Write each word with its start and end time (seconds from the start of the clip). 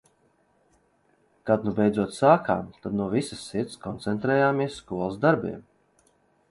Kad 1.49 1.67
nu 1.67 1.73
beidzot 1.79 2.15
sākām, 2.21 2.65
tad 2.87 2.97
no 3.01 3.11
visas 3.15 3.45
sirds 3.51 3.79
koncentrējāmies 3.87 4.81
skolas 4.83 5.23
darbiem. 5.27 5.65